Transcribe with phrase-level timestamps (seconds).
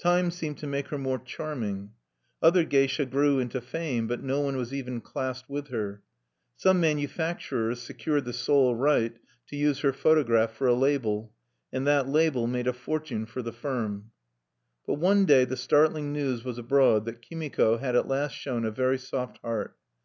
[0.00, 1.92] Time seemed to make her more charming.
[2.42, 6.02] Other geisha grew into fame, but no one was even classed with her.
[6.56, 11.32] Some manufacturers secured the sole right to use her photograph for a label;
[11.72, 14.10] and that label made a fortune for the firm.
[14.84, 18.72] But one day the startling news was abroad that Kimiko had at last shown a
[18.72, 19.76] very soft heart.